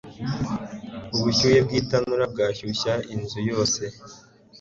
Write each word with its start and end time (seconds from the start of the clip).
Ubushyuhe 1.15 1.59
bwitanura 1.65 2.23
bwashyushye 2.33 2.93
inzu 3.13 3.39
yose. 3.49 3.81